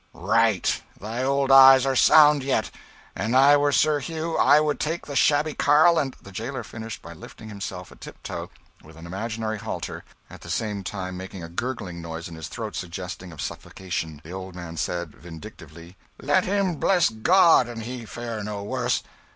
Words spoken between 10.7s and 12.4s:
time making a gurgling noise in